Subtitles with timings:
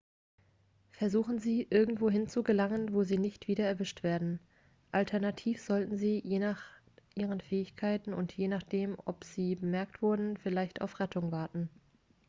[0.93, 4.39] versuchen sie irgendwohin zu gelangen wo sie nicht wieder erwischt werden
[4.91, 6.63] alternativ sollten sie je nach
[7.13, 11.69] ihren fähigkeiten und je nachdem ob sie bemerkt wurden vielleicht auf rettung warten